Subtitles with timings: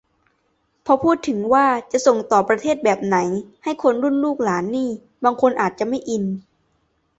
[0.85, 3.17] พอพูดถึงว่าจะส่งต่อประเทศแบบไหน
[3.63, 4.89] ให้คนรุ่นลูกหลานนี่
[5.23, 6.25] บางคนอาจจะไม่อิน